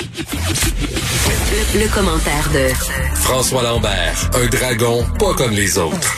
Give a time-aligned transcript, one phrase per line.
[0.00, 2.68] Le, le commentaire de
[3.14, 6.14] François Lambert, un dragon pas comme les autres.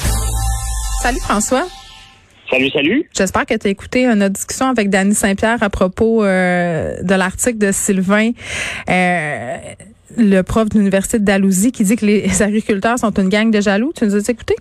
[1.02, 1.64] Salut François.
[2.50, 3.08] Salut, salut.
[3.16, 7.14] J'espère que tu as écouté euh, notre discussion avec Danny Saint-Pierre à propos euh, de
[7.14, 8.30] l'article de Sylvain,
[8.90, 9.56] euh,
[10.16, 13.60] le prof de l'Université de Dalhousie, qui dit que les agriculteurs sont une gang de
[13.60, 13.92] jaloux.
[13.96, 14.56] Tu nous as écouté?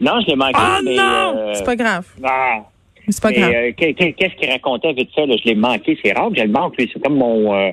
[0.00, 0.52] Non, je l'ai manqué.
[0.56, 1.34] Ah mais, non!
[1.38, 2.04] euh, C'est pas grave.
[2.24, 2.58] ah,
[3.08, 3.52] C'est pas mais, grave.
[3.54, 5.24] euh, qu'est- qu'est- Qu'est-ce qu'il racontait vite ça?
[5.24, 5.34] Là?
[5.42, 5.98] Je l'ai manqué.
[6.04, 6.74] C'est rare que je le manque.
[6.76, 7.70] C'est comme mon, euh,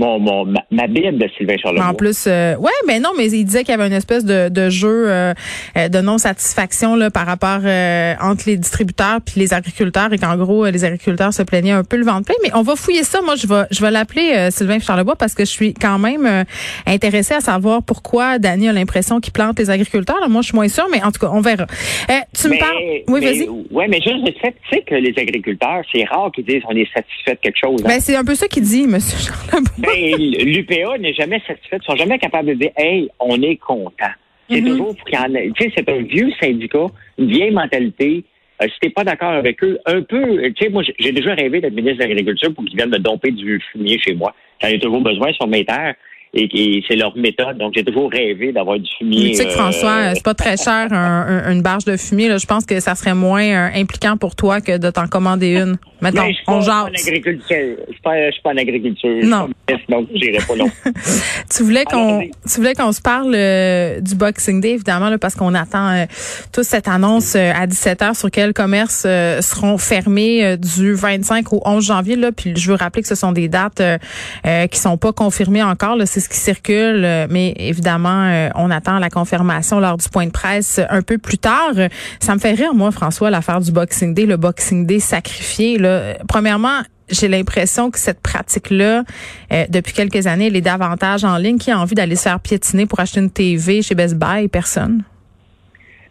[0.00, 1.86] mon, mon ma, ma bible de Sylvain Charlebois.
[1.86, 4.48] en plus, euh, ouais, mais non, mais il disait qu'il y avait une espèce de,
[4.48, 5.34] de jeu euh,
[5.76, 10.36] euh, de non-satisfaction là par rapport euh, entre les distributeurs puis les agriculteurs et qu'en
[10.36, 12.34] gros euh, les agriculteurs se plaignaient un peu le ventre plein.
[12.42, 13.20] Mais on va fouiller ça.
[13.22, 16.26] Moi, je vais je vais l'appeler euh, Sylvain Charlebois parce que je suis quand même
[16.26, 16.44] euh,
[16.86, 20.18] intéressée à savoir pourquoi Danny a l'impression qu'il plante les agriculteurs.
[20.20, 21.66] Là, moi, je suis moins sûre, mais en tout cas, on verra.
[22.10, 22.76] Euh, tu me parles
[23.08, 23.48] Oui, mais- vas-y.
[23.70, 26.74] Ouais, mais juste le fait, tu sais que les agriculteurs, c'est rare qu'ils disent on
[26.76, 27.80] est satisfait de quelque chose.
[27.84, 27.88] hein.
[27.88, 29.70] Ben, c'est un peu ça qu'il dit, Monsieur Charlebois.
[29.78, 31.78] Ben, l'UPA n'est jamais satisfait.
[31.82, 34.12] Ils sont jamais capables de dire, hey, on est content.
[34.48, 34.66] C'est Mhm.
[34.68, 35.50] toujours pour qu'il y en ait.
[35.56, 36.86] Tu sais, c'est un vieux syndicat,
[37.18, 38.24] une vieille mentalité.
[38.62, 41.12] Euh, si t'es pas d'accord avec eux, un peu, euh, tu sais, moi, j'ai- j'ai
[41.12, 44.34] déjà rêvé d'être ministre de l'Agriculture pour qu'ils viennent me domper du fumier chez moi.
[44.60, 45.94] J'en ai toujours besoin sur mes terres
[46.34, 47.58] et, et c'est leur méthode.
[47.58, 49.30] Donc, j'ai toujours rêvé d'avoir du fumier.
[49.30, 52.28] Tu sais que François, euh, c'est pas très cher un- un- une barge de fumier.
[52.28, 52.38] Là.
[52.38, 55.76] Je pense que ça serait moins euh, impliquant pour toi que de t'en commander une.
[56.02, 57.44] Mais je suis on pas en agriculture.
[57.50, 59.10] Je suis pas, je suis pas en agriculture.
[59.16, 59.48] Je suis Non.
[59.66, 60.70] pas ministre, donc j'irai pas long.
[61.54, 65.34] Tu voulais qu'on, tu voulais qu'on se parle euh, du Boxing Day, évidemment, là, parce
[65.34, 66.04] qu'on attend euh,
[66.52, 70.94] tous cette annonce euh, à 17 h sur quels commerces euh, seront fermés euh, du
[70.94, 72.16] 25 au 11 janvier.
[72.16, 73.98] Là, puis je veux rappeler que ce sont des dates euh,
[74.46, 75.96] euh, qui sont pas confirmées encore.
[75.96, 76.06] là.
[76.06, 80.26] C'est ce qui circule, euh, mais évidemment, euh, on attend la confirmation lors du point
[80.26, 81.72] de presse euh, un peu plus tard.
[82.20, 85.78] Ça me fait rire, moi, François, l'affaire du Boxing Day, le Boxing Day sacrifié.
[85.78, 86.14] Là.
[86.28, 89.04] Premièrement, j'ai l'impression que cette pratique-là,
[89.52, 91.58] euh, depuis quelques années, elle est davantage en ligne.
[91.58, 94.48] Qui a envie d'aller se faire piétiner pour acheter une TV chez Best Buy?
[94.48, 95.02] Personne.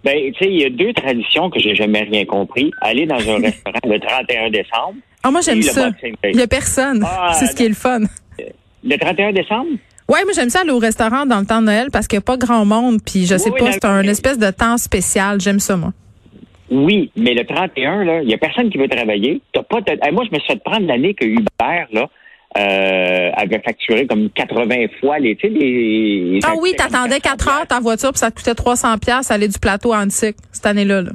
[0.04, 2.72] Ben, tu sais, il y a deux traditions que j'ai jamais rien compris.
[2.82, 4.96] Aller dans un restaurant le 31 décembre.
[5.24, 5.90] Ah, moi, j'aime ça.
[6.24, 7.04] Il y a personne.
[7.06, 8.02] Ah, C'est ce qui est le fun.
[8.84, 9.72] Le 31 décembre?
[10.10, 12.24] Ouais, moi, j'aime ça aller au restaurant dans le temps de Noël parce qu'il n'y
[12.24, 12.98] a pas grand monde.
[13.06, 15.40] Puis je sais Oui, pas, c'est un espèce de temps spécial.
[15.40, 15.94] J'aime ça, moi.
[16.72, 19.42] Oui, mais le 31, là, il n'y a personne qui veut travailler.
[19.54, 22.08] T'as pas de- Hey, moi, je me suis fait prendre l'année que Uber, là,
[22.58, 26.40] euh, avait facturé comme 80 fois les, tu sais, les...
[26.44, 29.60] Ah oui, t'attendais 4 heures ta voiture puis ça te coûtait 300 pièces aller du
[29.60, 31.04] plateau à Antique cette année-là.
[31.04, 31.12] là.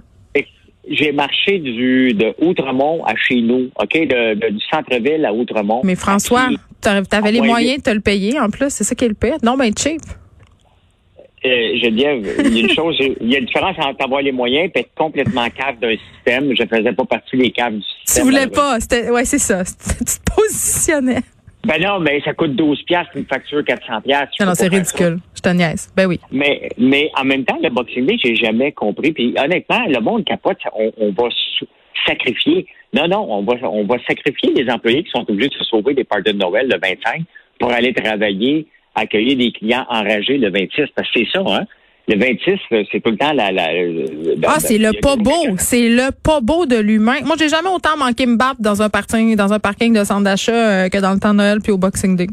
[0.91, 5.81] J'ai marché du, de Outremont à chez nous, OK, de, de- du centre-ville à Outremont.
[5.85, 6.49] Mais François,
[6.81, 8.69] t'avais les moyens de te le payer en plus.
[8.71, 9.37] C'est ça qui est le pire.
[9.43, 10.01] Non, ben cheap.
[11.47, 14.33] Euh, Geneviève, il y a une chose, il y a une différence entre avoir les
[14.33, 16.55] moyens et être complètement cave d'un système.
[16.59, 18.25] Je faisais pas partie des caves du Tu système.
[18.25, 18.63] voulais malheureusement.
[18.75, 18.81] pas.
[18.81, 19.63] C'était, ouais, c'est ça.
[19.99, 21.21] Tu te positionnais.
[21.65, 24.35] Ben non, mais ça coûte 12 piastres, une facture 400 piastres.
[24.41, 24.77] Non, non, c'est ça.
[24.77, 25.19] ridicule.
[25.35, 25.93] Je te niaise.
[25.97, 26.21] Ben oui.
[26.31, 29.13] Mais, mais en même temps, le Boxing Day, j'ai jamais compris.
[29.13, 31.29] Puis honnêtement, le monde capote, on, on va
[32.07, 32.67] sacrifier.
[32.93, 35.95] Non, non, on va, on va sacrifier les employés qui sont obligés de se sauver
[35.95, 37.23] des parties de Noël le 25
[37.59, 40.87] pour aller travailler, accueillir des clients enragés le 26.
[40.95, 41.67] Parce que c'est ça, hein?
[42.07, 42.59] Le 26,
[42.93, 43.51] c'est tout le temps la...
[43.51, 45.57] la, la- Ah, c'est le pas beau.
[45.57, 47.17] C'est le pas beau de l'humain.
[47.25, 50.23] Moi, j'ai jamais autant manqué me battre dans un parking, dans un parking de centre
[50.25, 52.27] d'achat euh, que dans le temps de Noël puis au Boxing Day.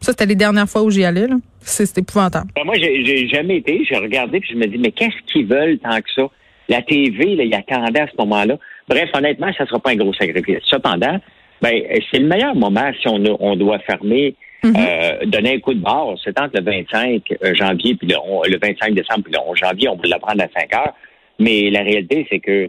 [0.00, 1.36] Ça, c'était les dernières fois où j'y allais, là.
[1.60, 2.48] C'est épouvantable.
[2.54, 3.84] Ben, moi, j'ai jamais été.
[3.86, 6.22] J'ai regardé puis je me dis, mais qu'est-ce qu'ils veulent tant que ça?
[6.70, 8.56] La TV, là, il attendait à ce moment-là.
[8.88, 10.60] Bref, honnêtement, ça sera pas un gros sacrifice.
[10.70, 11.18] Cependant,
[11.62, 14.74] ben, c'est le meilleur moment si on, on doit fermer, Mhm.
[14.76, 16.14] euh, donner un coup de barre.
[16.24, 17.22] C'est entre le 25
[17.54, 19.88] janvier puis le, on- le 25 décembre puis le 11 janvier.
[19.88, 20.94] On peut le prendre à 5 heures.
[21.38, 22.68] Mais la réalité, c'est que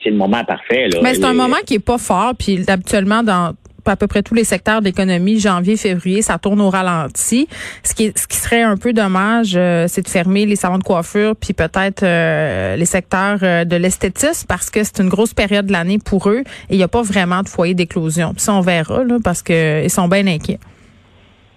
[0.00, 0.88] c'est le moment parfait.
[0.88, 1.00] Là.
[1.02, 3.52] Mais c'est un moment qui est pas fort, puis habituellement dans
[3.86, 7.48] à peu près tous les secteurs d'économie, janvier, février, ça tourne au ralenti.
[7.82, 10.78] Ce qui, est- ce qui serait un peu dommage, euh, c'est de fermer les salons
[10.78, 15.34] de coiffure, puis peut-être euh, les secteurs euh, de l'esthétisme, parce que c'est une grosse
[15.34, 16.40] période de l'année pour eux,
[16.70, 18.32] et il n'y a pas vraiment de foyer d'éclosion.
[18.34, 20.58] Puis ça, on verra, là, parce que ils sont bien inquiets.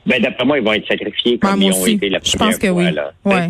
[0.06, 1.94] Ben, d'après moi, ils vont être sacrifiés comme ils ont aussi.
[1.94, 2.92] été la Je première pense que fois, oui.
[2.92, 3.12] là.
[3.26, 3.50] Ouais.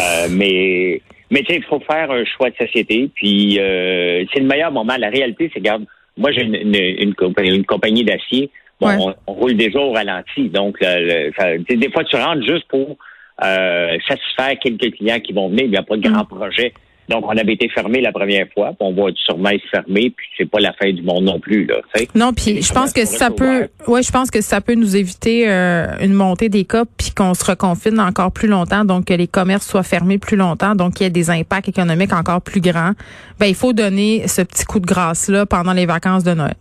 [0.00, 1.00] Euh, mais
[1.32, 3.08] mais tu sais, il faut faire un choix de société.
[3.14, 4.94] Puis c'est le meilleur moment.
[4.98, 5.84] La réalité, c'est regarde,
[6.20, 8.50] moi j'ai une, une, une, compa- une compagnie d'acier.
[8.80, 8.96] bon, Ouais.
[9.26, 10.48] on, on roule déjà au ralenti.
[10.48, 12.96] Donc, le- le- ça- tu sais, des fois, tu rentres juste pour
[13.42, 15.64] euh, satisfaire quelques clients qui vont venir.
[15.64, 16.12] Il n'y a pas de Mm.
[16.12, 16.72] grand projet.
[17.10, 20.26] Donc, on avait été fermé la première fois, puis on va sûrement être fermé, puis
[20.38, 21.66] c'est pas la fin du monde non plus.
[21.66, 22.08] Là, tu sais.
[22.14, 25.50] Non, puis je pense que ça peut, ouais, je pense que ça peut nous éviter
[25.50, 29.26] euh, une montée des cas, puis qu'on se reconfine encore plus longtemps, donc que les
[29.26, 32.92] commerces soient fermés plus longtemps, donc qu'il y ait des impacts économiques encore plus grands.
[33.40, 36.54] Ben, il faut donner ce petit coup de grâce là pendant les vacances de Noël.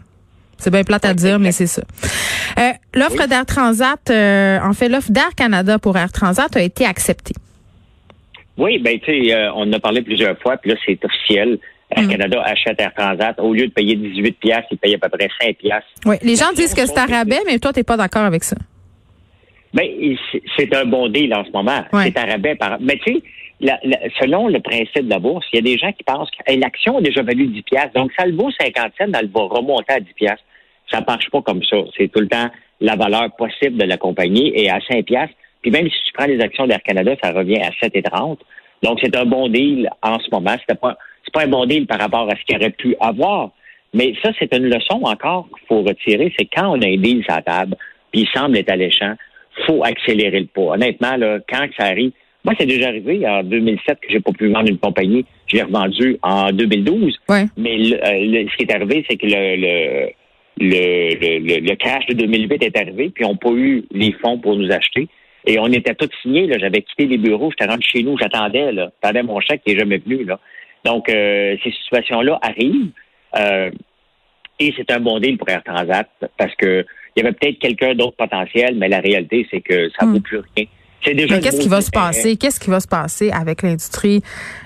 [0.57, 1.83] C'est bien plate à dire, mais c'est ça.
[2.57, 6.85] Euh, l'offre d'Air Transat, euh, en fait, l'offre d'Air Canada pour Air Transat a été
[6.85, 7.35] acceptée.
[8.59, 11.57] Oui, ben tu sais, euh, on en a parlé plusieurs fois, puis là, c'est officiel.
[11.95, 12.07] Air Mm.
[12.09, 13.39] Canada achète Air Transat.
[13.39, 15.89] Au lieu de payer 18 piastres, il paye à peu près 5 piastres.
[16.05, 18.55] Oui, les gens disent que c'est s'en rabais, mais toi, t'es pas d'accord avec ça.
[19.73, 19.87] Ben,
[20.57, 21.83] c'est- un bon deal en ce moment.
[21.93, 22.05] Ouais.
[22.05, 22.77] C'est un rabais par.
[22.79, 23.21] Mais tu sais,
[23.61, 26.29] la- la- selon le principe de la bourse, il y a des gens qui pensent
[26.31, 29.29] que hey, l'action a déjà valu 10 piastres, donc ça le vaut 50 cents, elle
[29.29, 30.43] va remonter à 10 piastres.
[30.91, 31.77] Ça marche pas comme ça.
[31.97, 32.49] C'est tout le temps
[32.81, 35.35] la valeur possible de la compagnie et à 5 piastres.
[35.61, 38.37] Puis même si tu prends les actions d'Air Canada, ça revient à 7,30.
[38.83, 40.55] Donc c'est un bon deal en ce moment.
[40.61, 43.51] C'était pas, c'est pas un bon deal par rapport à ce qu'il aurait pu avoir.
[43.93, 46.31] Mais ça, c'est une leçon encore qu'il faut retirer.
[46.37, 47.75] C'est quand on a un deal sur la table,
[48.11, 49.15] puis il semble être alléchant,
[49.65, 50.73] faut accélérer le pas.
[50.75, 52.11] Honnêtement, là, quand que ça arrive,
[52.45, 55.25] moi, c'est déjà arrivé en 2007 que j'ai pas pu vendre une compagnie.
[55.47, 57.17] Je l'ai revendue en 2012.
[57.27, 57.45] Ouais.
[57.57, 60.09] Mais le- euh, le- ce qui est arrivé, c'est que le, le,
[60.59, 64.55] le, le, crash de 2008 est arrivé, puis on n'a pas eu les fonds pour
[64.55, 65.07] nous acheter.
[65.45, 66.47] Et on était tous signés.
[66.47, 66.57] là.
[66.59, 68.71] J'avais quitté les bureaux, j'étais rentré chez nous, j'attendais.
[68.71, 68.91] là.
[69.01, 70.23] J'attendais mon chèque qui n'est jamais venu.
[70.25, 70.39] Là.
[70.85, 72.91] Donc, euh, ces situations-là arrivent.
[73.37, 73.69] euh,
[74.61, 77.95] et c'est un bon deal pour Air Transat parce que il y avait peut-être quelqu'un
[77.95, 80.13] d'autre potentiel, mais la réalité, c'est que ça ne Hmm.
[80.15, 80.65] vaut plus rien.
[81.05, 82.35] Mais qu'est-ce qui va se passer?
[82.35, 84.21] Qu'est-ce qui va se passer avec l'industrie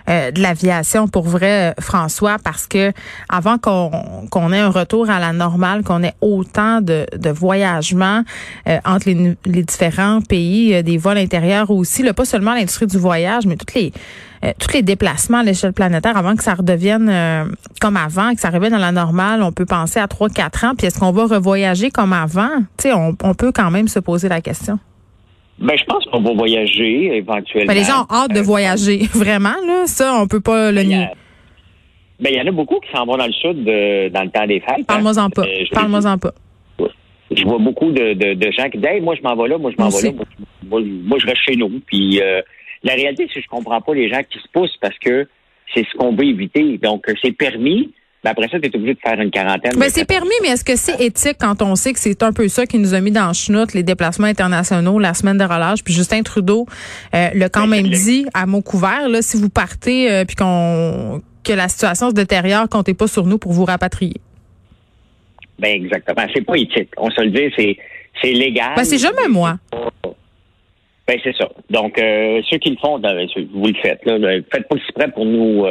[0.10, 2.38] euh, de l'aviation pour vrai, euh, François?
[2.44, 2.92] Parce que
[3.30, 3.92] avant qu'on
[4.32, 8.24] qu'on ait un retour à la normale, qu'on ait autant de, de voyagements
[8.68, 12.88] euh, entre les, les différents pays, euh, des vols intérieurs aussi, là, pas seulement l'industrie
[12.88, 13.94] du voyage, mais toutes les
[14.44, 17.46] euh, tous les déplacements à l'échelle planétaire avant que ça redevienne euh,
[17.80, 20.76] comme avant, que ça revienne à la normale, on peut penser à 3-4 ans.
[20.78, 22.50] Puis est-ce qu'on va revoyager comme avant?
[22.78, 24.80] Tu sais, on, on peut quand même se poser la question.
[25.60, 27.68] Ben, je pense qu'on va voyager éventuellement.
[27.74, 29.86] Ben, les gens ont hâte de Euh, voyager, vraiment là.
[29.86, 31.08] Ça, on peut pas le Ben, nier.
[32.20, 34.30] Ben, il y en a beaucoup qui s'en vont dans le sud euh, dans le
[34.30, 34.86] temps des fêtes.
[34.88, 35.30] Parle-moi-en hein.
[35.30, 35.44] pas.
[35.44, 36.34] Euh, je- Parle-moi-en pas.
[37.36, 39.58] Je vois beaucoup de, de, de gens qui disent hey, moi, je m'en vais là,
[39.58, 40.24] moi, je m'en vais là.
[40.70, 41.82] Moi, je reste chez nous.
[41.88, 42.42] Puis, euh,
[42.84, 45.28] la réalité, c'est que je comprends pas les gens qui se poussent parce que
[45.74, 46.78] c'est ce qu'on veut éviter.
[46.78, 47.92] Donc, c'est permis.
[48.24, 49.74] Mais après ça, tu es obligé de faire une quarantaine.
[49.78, 52.32] Ben, c'est 14 permis, mais est-ce que c'est éthique quand on sait que c'est un
[52.32, 55.44] peu ça qui nous a mis dans le chenoute, les déplacements internationaux, la semaine de
[55.44, 56.66] relâche, puis Justin Trudeau
[57.14, 60.36] euh, l'a quand Ben, même dit à mots couverts, là, si vous partez euh, puis
[60.36, 64.16] qu'on que la situation se détériore, comptez pas sur nous pour vous rapatrier.
[65.60, 66.26] Ben, exactement.
[66.34, 66.90] C'est pas éthique.
[66.96, 67.78] On se le dit, c'est,
[68.22, 68.74] c'est légal.
[68.78, 69.58] Ben, c'est jamais moi.
[71.06, 71.50] Ben, c'est ça.
[71.70, 74.00] Donc, euh, ceux qui le font, ben, vous le faites.
[74.06, 74.18] Là,
[74.52, 75.66] faites pas exprès pour nous,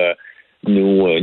[0.66, 1.20] nous, euh,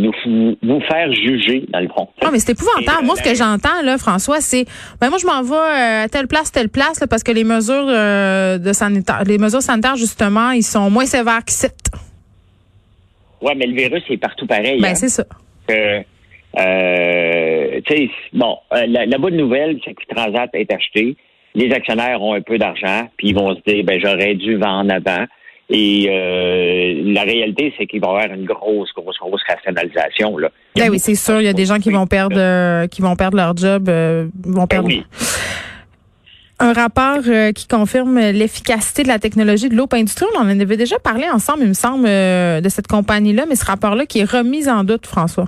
[0.62, 2.10] nous, faire juger, dans le fond.
[2.22, 3.04] Ah, mais c'est épouvantable.
[3.04, 4.66] Et, Moi, euh, ce que j'entends, là, François, c'est,
[5.00, 7.46] ben, moi, je m'en vais euh, à telle place, telle place, là, parce que les
[7.46, 11.68] mesures euh, de sanitaire, les mesures sanitaires, justement, ils sont moins sévères qu'ici.
[13.42, 14.82] Ouais, mais le virus est partout pareil.
[14.82, 14.96] Ben, hein.
[14.96, 15.24] c'est ça.
[15.70, 16.02] euh,
[17.86, 21.16] tu sais, bon, la, la bonne nouvelle, c'est que Transat est acheté.
[21.56, 24.94] Les actionnaires ont un peu d'argent, puis ils vont se dire, ben j'aurais dû vendre
[24.94, 25.26] avant.
[25.72, 30.38] Et euh, la réalité, c'est qu'il va y avoir une grosse, grosse, grosse rationalisation.
[30.38, 30.50] Là.
[30.76, 31.40] Ben oui, c'est sûr.
[31.42, 34.28] Il y a des gens qui vont perdre, euh, qui vont perdre leur job, euh,
[34.44, 34.88] vont Ben perdre.
[34.88, 35.04] oui.
[36.62, 40.26] Un rapport euh, qui confirme l'efficacité de la technologie de l'Open Industrie.
[40.36, 43.64] On en avait déjà parlé ensemble, il me semble, euh, de cette compagnie-là, mais ce
[43.66, 45.48] rapport-là qui est remis en doute, François.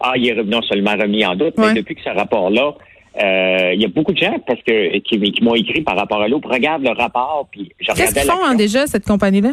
[0.00, 1.68] Ah, il est non seulement remis en doute, Ouais.
[1.68, 2.74] mais depuis que ce rapport-là,
[3.20, 6.22] euh, il y a beaucoup de gens parce que qui, qui m'ont écrit par rapport
[6.22, 6.40] à l'eau.
[6.42, 9.52] Regarde le rapport, puis Qu'est-ce qu'ils font hein, déjà, cette compagnie-là?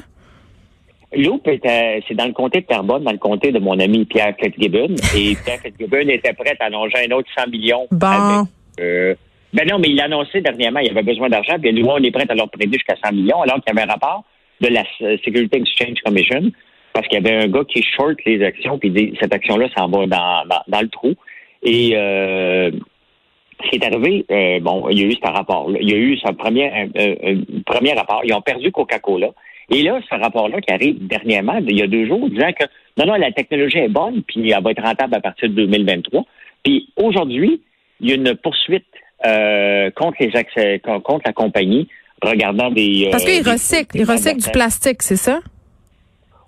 [1.15, 4.35] Loop était, c'est dans le comté de Terrebonne, dans le comté de mon ami Pierre
[4.39, 4.95] Fitzgibbon.
[5.17, 7.87] Et Pierre Fitzgibbon était prêt à annoncer un autre 100 millions.
[7.91, 8.07] Bon.
[8.07, 8.47] avec,
[8.79, 9.15] euh,
[9.51, 12.25] ben non, mais il annoncé dernièrement, il avait besoin d'argent, puis nous, on est prêt
[12.29, 14.23] à leur prêter jusqu'à 100 millions, alors qu'il y avait un rapport
[14.61, 16.51] de la euh, Security Exchange Commission,
[16.93, 19.87] parce qu'il y avait un gars qui short les actions, puis dit, cette action-là s'en
[19.87, 21.15] va dans, dans, dans le trou.
[21.63, 22.71] Et euh,
[23.71, 25.77] ce qui est arrivé, euh, bon, il y a eu ce rapport-là.
[25.81, 27.35] Il y a eu son premier, euh, euh,
[27.65, 28.21] premier rapport.
[28.23, 29.29] Ils ont perdu Coca-Cola.
[29.71, 32.65] Et là, ce rapport-là qui arrive dernièrement, il y a deux jours, disant que
[32.97, 36.25] non, non, la technologie est bonne, puis elle va être rentable à partir de 2023.
[36.63, 37.61] Puis aujourd'hui,
[38.01, 38.85] il y a une poursuite
[39.25, 41.87] euh, contre les accès, contre la compagnie
[42.23, 43.09] regardant des.
[43.11, 45.39] Parce qu'ils recyclent, ils recyclent du plastique, c'est ça?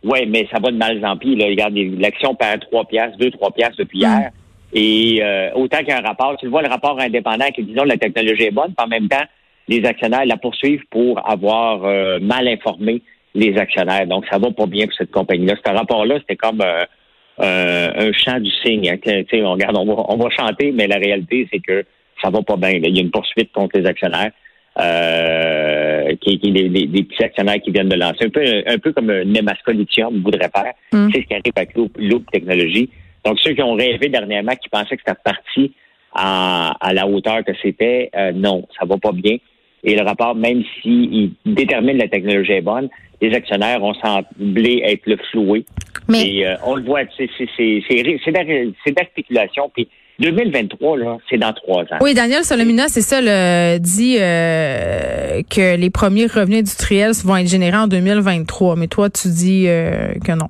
[0.04, 1.36] Oui, mais ça va de mal en pis.
[1.36, 1.46] Là.
[1.46, 4.02] Regarde, l'action perd 3 piastres, 2, 3 piastres depuis Mm.
[4.02, 4.32] hier.
[4.74, 7.64] Et euh, autant qu'il y a un rapport, tu le vois, le rapport indépendant qui
[7.64, 9.26] dit non, la technologie est bonne, puis en même temps,
[9.68, 13.02] les actionnaires la poursuivent pour avoir euh, mal informé
[13.34, 14.08] les actionnaires.
[14.08, 15.56] Donc, ça va pas bien pour cette compagnie-là.
[15.64, 18.90] Ce rapport-là, c'était comme euh, un chant du cygne.
[18.90, 19.24] Hein.
[19.34, 21.86] on regarde, on va, on va chanter, mais la réalité, c'est que
[22.22, 22.72] ça va pas bien.
[22.72, 24.32] Il y a une poursuite contre les actionnaires.
[24.80, 28.94] Euh, qui, qui des, des, petits actionnaires qui viennent de lancer, un peu, un peu
[28.94, 30.74] comme un Nemaska Lithium voudrait faire.
[30.94, 31.10] Mm.
[31.12, 32.90] C'est ce qui arrive avec Loop, Technologies.
[33.26, 35.74] Donc, ceux qui ont rêvé dernièrement, qui pensaient que c'était parti
[36.14, 39.38] à, à, la hauteur que c'était, euh, non, ça va pas bien.
[39.84, 42.90] Et le rapport, même s'il détermine la technologie est bonne,
[43.22, 45.66] les actionnaires ont semblé être le floué.
[46.08, 46.28] Mais...
[46.28, 49.72] Et euh, on le voit, c'est de la spéculation.
[49.74, 49.88] Puis
[50.20, 51.98] 2023, là, c'est dans trois ans.
[52.02, 57.48] Oui, Daniel Solomina, c'est ça, le, dit euh, que les premiers revenus industriels vont être
[57.48, 58.76] générés en 2023.
[58.76, 60.48] Mais toi, tu dis euh, que non.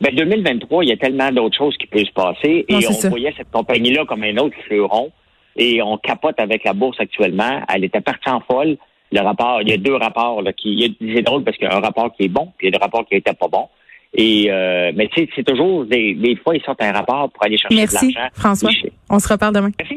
[0.00, 2.64] Ben, 2023, il y a tellement d'autres choses qui peuvent se passer.
[2.68, 5.10] et on voyait cette compagnie-là comme un autre fleuron.
[5.56, 7.62] Et on capote avec la bourse actuellement.
[7.72, 8.76] Elle était partie en folle.
[9.10, 10.96] Le rapport, il y a deux rapports là, qui.
[11.00, 12.78] C'est drôle parce qu'il y a un rapport qui est bon, puis il y a
[12.78, 13.68] un rapport qui n'était pas bon.
[14.12, 17.74] Et euh, mais c'est toujours des, des fois ils sortent un rapport pour aller chercher
[17.74, 17.98] de l'argent.
[18.02, 18.70] Merci François.
[19.10, 19.70] On se reparle demain.
[19.78, 19.94] Merci.